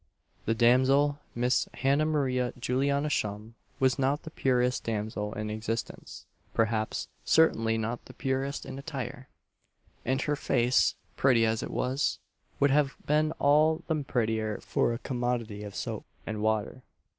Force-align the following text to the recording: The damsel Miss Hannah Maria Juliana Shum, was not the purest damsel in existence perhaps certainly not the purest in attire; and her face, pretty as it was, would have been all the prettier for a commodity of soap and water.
The 0.45 0.55
damsel 0.55 1.19
Miss 1.35 1.69
Hannah 1.75 2.07
Maria 2.07 2.53
Juliana 2.59 3.07
Shum, 3.11 3.53
was 3.79 3.99
not 3.99 4.23
the 4.23 4.31
purest 4.31 4.83
damsel 4.83 5.31
in 5.33 5.51
existence 5.51 6.25
perhaps 6.55 7.07
certainly 7.23 7.77
not 7.77 8.05
the 8.05 8.15
purest 8.15 8.65
in 8.65 8.79
attire; 8.79 9.29
and 10.03 10.19
her 10.23 10.35
face, 10.35 10.95
pretty 11.17 11.45
as 11.45 11.61
it 11.61 11.69
was, 11.69 12.17
would 12.59 12.71
have 12.71 12.95
been 13.05 13.31
all 13.33 13.83
the 13.85 14.03
prettier 14.03 14.57
for 14.61 14.91
a 14.91 14.97
commodity 14.97 15.61
of 15.61 15.75
soap 15.75 16.03
and 16.25 16.41
water. 16.41 16.81